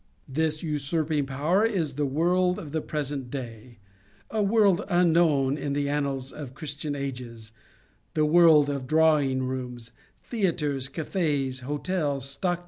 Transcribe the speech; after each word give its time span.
This 0.27 0.63
usurping 0.63 1.27
power 1.27 1.63
is 1.63 1.93
the 1.93 2.07
world 2.07 2.57
of 2.57 2.71
the 2.71 2.81
present 2.81 3.29
day: 3.29 3.77
a 4.31 4.41
world 4.41 4.83
unknown 4.89 5.59
in 5.59 5.73
the 5.73 5.87
annals 5.89 6.31
of 6.31 6.55
Christian 6.55 6.95
ages, 6.95 7.51
the 8.15 8.25
world 8.25 8.67
of 8.67 8.87
drawing 8.87 9.43
rooms, 9.43 9.91
theatres, 10.23 10.87
cafes, 10.89 11.59
hotels, 11.59 11.87
stock 11.87 12.01
In 12.01 12.01
the 12.01 12.15
Nineteenth 12.15 12.29
Cen 12.31 12.51
tury. 12.51 12.59